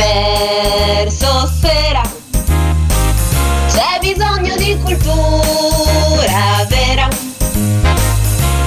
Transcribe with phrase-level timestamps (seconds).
[0.00, 2.00] verso sera.
[3.68, 7.08] C'è bisogno di cultura vera.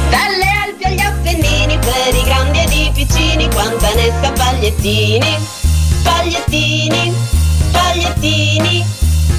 [0.09, 5.37] Dalle Alpi agli Appennini, per i grandi ed i piccini, quanta ne sa pagliettini,
[6.03, 7.13] pagliettini,
[7.71, 8.85] pagliettini,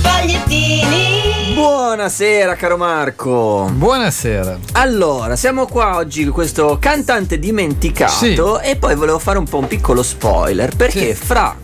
[0.03, 1.53] pagliettini.
[1.55, 3.71] Buonasera caro Marco.
[3.73, 4.59] Buonasera.
[4.73, 9.69] Allora, siamo qua oggi con questo cantante dimenticato e poi volevo fare un po' un
[9.69, 11.25] piccolo spoiler perché Sì.
[11.25, 11.57] fra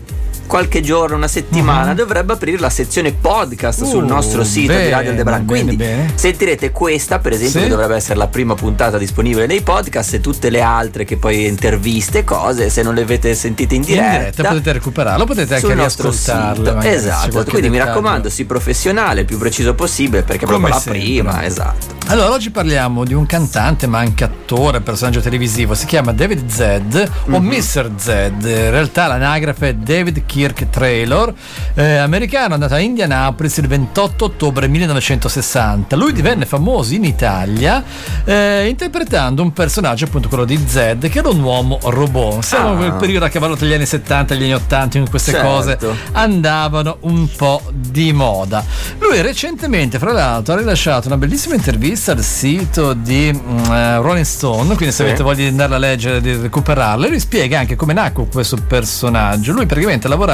[0.51, 1.95] qualche giorno, una settimana, Mhm.
[1.95, 5.45] dovrebbe aprire la sezione podcast sul Uh, nostro sito di bene, Radio Aldebaran.
[5.45, 6.11] Quindi bene.
[6.13, 7.65] sentirete questa, per esempio, Sì.
[7.67, 11.45] che dovrebbe essere la prima puntata disponibile nei podcast e tutte le altre che poi
[11.47, 14.17] interviste cose, se non le avete sentite in In diretta.
[14.17, 15.75] diretta potete recuperarlo, potete anche sul c'è
[16.83, 21.45] Esatto, quindi mi raccomando, sii professionale, il più preciso possibile perché Come proprio la prima,
[21.45, 21.99] esatto.
[22.07, 25.75] Allora, oggi parliamo di un cantante, ma anche attore, personaggio televisivo.
[25.75, 27.45] Si chiama David Zed o Mhm.
[27.47, 27.89] Mr.
[27.95, 28.43] Zed.
[28.43, 31.31] In realtà l'anagrafe è David Kirk Traylor,
[31.75, 35.95] eh, americano, nato a Indianapolis il 28 ottobre 1960.
[35.95, 37.83] Lui divenne famoso in Italia
[38.25, 42.43] eh, interpretando un personaggio, appunto quello di Zed, che era un uomo robot.
[42.43, 42.71] Siamo Ah.
[42.71, 45.11] in quel periodo a cavallo tra gli anni 70 e gli anni 80 in cui
[45.11, 45.47] queste Certo.
[45.47, 45.77] cose
[46.13, 48.63] andavano un po' di moda.
[48.99, 54.25] Lui recentemente, fra l'altro, ha rilasciato una bellissima intervista al sito di mm, eh, Rolling
[54.25, 55.09] Stone, quindi se Sì.
[55.09, 58.57] avete voglia di andarla a leggere, di recuperarla, e lui spiega anche come nacque questo
[58.67, 59.51] personaggio.
[59.51, 60.30] Lui praticamente lavorava,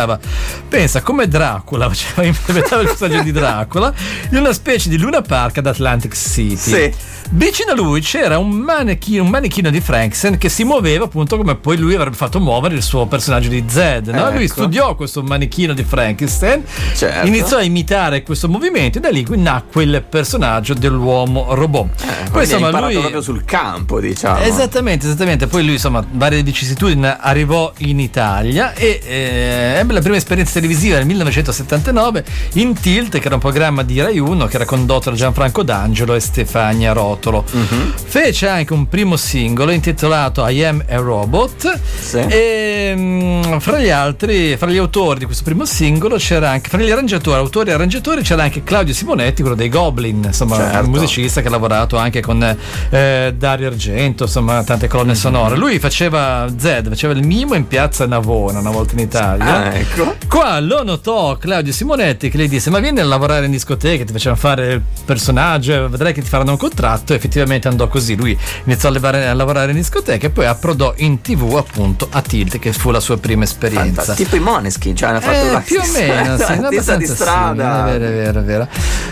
[0.68, 3.94] pensa, come Dracula, faceva, interpretava il personaggio di Dracula,
[4.32, 6.56] in una specie di Luna Park ad Atlantic City.
[6.56, 6.94] Sì.
[7.30, 11.56] Vicino a lui c'era un manichino, un manichino di Frankenstein che si muoveva appunto come
[11.56, 14.08] poi lui avrebbe fatto muovere il suo personaggio di Zed.
[14.08, 14.32] no?
[14.32, 14.54] Lui Ecco.
[14.54, 16.64] studiò questo manichino di Frankenstein,
[16.96, 17.28] Certo.
[17.28, 22.02] iniziò a imitare questo movimento e da lì nacque il personaggio dell'uomo robot.
[22.02, 22.94] Eh, Poi insomma lui...
[22.94, 24.40] proprio sul campo, diciamo.
[24.40, 25.48] Esattamente, esattamente.
[25.48, 30.98] Poi lui, insomma, varie vicissitudini arrivò in Italia e eh, ebbe la prima esperienza televisiva
[30.98, 35.16] nel 1979 in Tilt, che era un programma di Rai 1 che era condotto da
[35.16, 37.44] Gianfranco D'Angelo e Stefania Rotolo.
[37.52, 37.94] Mhm.
[38.06, 41.80] Fece anche un primo singolo intitolato I Am a Robot.
[42.00, 42.18] Sì.
[42.20, 46.80] E mm, fra gli altri, fra gli autori di questo primo singolo c'era anche, fra
[46.80, 50.86] gli arrangiatori, autori e arrangiatori c'era anche Claudio Simonetti, quello dei Goblin, insomma, Certo.
[50.86, 52.42] un musicista che ha lavorato anche con
[52.90, 55.56] eh, Dario Argento, insomma, tante colonne sonore.
[55.56, 59.66] Lui faceva Zed, faceva il mimo in piazza Navona una volta in Italia.
[59.66, 60.16] Ah, ecco.
[60.28, 64.12] Qua lo notò Claudio Simonetti che le disse: Ma vieni a lavorare in discoteca, ti
[64.12, 67.14] facevano fare il personaggio, vedrai che ti faranno un contratto.
[67.14, 68.16] E effettivamente andò così.
[68.16, 72.22] Lui iniziò a, levare- a lavorare in discoteca e poi approdò in tv appunto a
[72.22, 74.02] Tilt, che fu la sua prima esperienza.
[74.02, 77.06] Fanta- Tipo i Moneskin, cioè hanno fatto Eh, la più o meno, sì, stessa di
[77.06, 77.86] strada.
[77.88, 78.68] simile, È vero, è vero, è vero.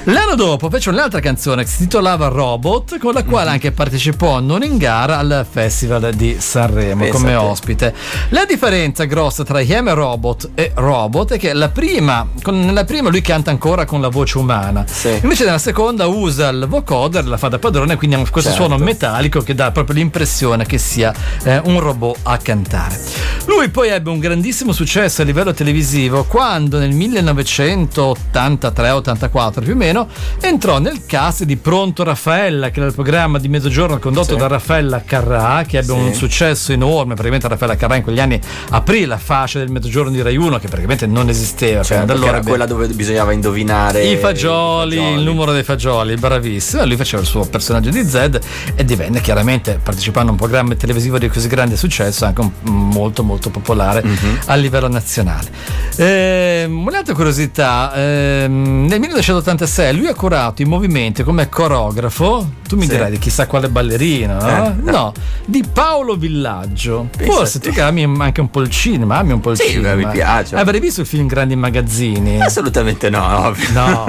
[0.05, 3.51] L'anno dopo fece un'altra canzone che si titolava Robot, con la quale Mhm.
[3.53, 7.35] anche partecipò non in gara al Festival di Sanremo Pensa come te.
[7.35, 7.93] ospite.
[8.29, 12.83] La differenza grossa tra Yam e Robot e Robot è che la prima, con- nella
[12.83, 15.19] prima lui canta ancora con la voce umana, Sì.
[15.23, 18.65] invece nella seconda usa il vocoder, la fa da padrone, quindi ha questo Certo.
[18.67, 21.13] suono metallico che dà proprio l'impressione che sia
[21.43, 22.99] eh, un robot a cantare.
[23.47, 30.07] Lui poi ebbe un grandissimo successo a livello televisivo quando nel 1983-84 più o meno
[30.41, 34.37] entrò nel cast di Pronto Raffaella, che era il programma di mezzogiorno condotto Sì.
[34.37, 35.99] da Raffaella Carrà, che ebbe Sì.
[35.99, 37.13] un successo enorme.
[37.13, 38.39] Praticamente Raffaella Carrà in quegli anni
[38.69, 41.83] aprì la fascia del mezzogiorno di Rai 1 che praticamente non esisteva.
[41.83, 45.17] Cioè, da allora era ebbe- quella dove bisognava indovinare i fagioli, i fagioli.
[45.19, 46.83] il numero dei fagioli, bravissimo.
[46.85, 48.39] Lui faceva il suo personaggio di Zed
[48.73, 53.21] e divenne chiaramente, partecipando a un programma televisivo di così grande successo, anche un- molto
[53.23, 54.39] molto popolare Mhm.
[54.45, 55.49] a livello nazionale.
[55.97, 62.83] Ehm, un'altra curiosità, ehm, nel 1986 lui ha curato i movimenti come coreografo, tu mi
[62.83, 62.89] Sì.
[62.89, 64.47] dirai di chissà quale ballerina, no?
[64.67, 64.91] Eh, no.
[64.91, 65.13] no,
[65.45, 67.07] di Paolo Villaggio.
[67.15, 69.69] Pensa Forse tu che ami anche un po' il cinema, ami un po' il Sì,
[69.69, 69.95] cinema.
[69.95, 70.55] mi piace.
[70.55, 72.41] Avrei visto il film Grandi Magazzini?
[72.41, 73.67] Assolutamente no, ovvio.
[73.71, 74.05] No,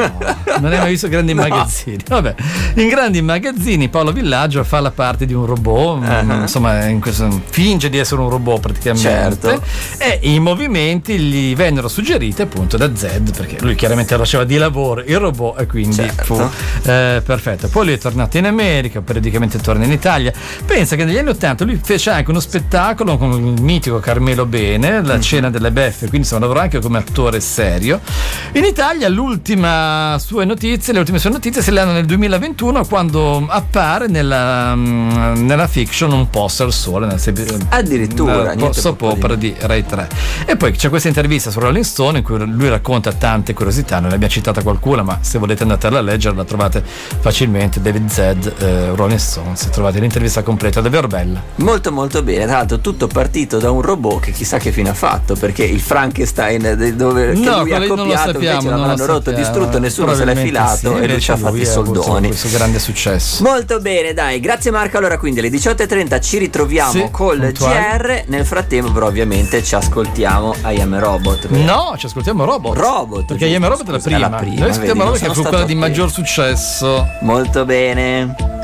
[0.60, 1.42] non hai mai visto Grandi No.
[1.42, 1.98] Magazzini.
[2.08, 2.34] Vabbè,
[2.76, 7.42] in Grandi Magazzini Paolo Villaggio fa la parte di un robot, mm, insomma, in questo-
[7.50, 9.08] finge di essere un robot praticamente.
[9.08, 9.15] Certo.
[9.98, 15.02] E i movimenti gli vennero suggeriti appunto da Zed, perché lui chiaramente faceva di lavoro
[15.04, 16.24] il robot e quindi Certo.
[16.34, 16.40] fu
[16.88, 17.68] eh, perfetto.
[17.68, 20.32] Poi lui è tornato in America, periodicamente torna in Italia.
[20.64, 25.02] Pensa che negli anni 80 lui fece anche uno spettacolo con il mitico Carmelo Bene,
[25.02, 28.00] la cena delle beffe, quindi insomma lavorò anche come attore serio.
[28.52, 33.44] In Italia l'ultima sue notizie, le ultime sue notizie se le hanno nel 2021 quando
[33.48, 37.06] appare nella, mm, nella fiction Un posto al sole.
[37.06, 40.08] nel- Addirittura, nel niente opera di Ray 3.
[40.46, 44.08] E poi c'è questa intervista su Rolling Stone in cui lui racconta tante curiosità, non
[44.08, 47.80] ne abbiamo citata qualcuna, ma se volete andatela a leggere la trovate facilmente.
[47.80, 48.18] David Z,
[48.58, 51.42] eh, Rolling Stone, se trovate l'intervista completa, davvero bella.
[51.56, 54.94] Molto molto bene, tra l'altro tutto partito da un robot che chissà che fine ha
[54.94, 60.24] fatto, perché il Frankenstein dove no, lui ha copiato invece l'hanno rotto, distrutto, nessuno se
[60.24, 62.28] l'è filato sì, e lui ci ha fatto i soldoni.
[62.28, 63.42] Questo grande successo.
[63.42, 64.98] Molto bene, dai, grazie Marco.
[64.98, 67.74] Allora quindi alle 18.30 ci ritroviamo sì, col puntuali.
[67.76, 71.48] GR, nel frattempo però ovviamente ci ascoltiamo I Am Robot.
[71.48, 71.64] Vero?
[71.64, 72.78] No, ci ascoltiamo Robot.
[72.78, 73.24] Robot.
[73.26, 74.16] Perché I Am Robot è la prima.
[74.16, 74.60] È la prima.
[74.60, 77.06] Noi ascoltiamo Robot che fu quella di maggior successo.
[77.20, 78.55] Molto bene.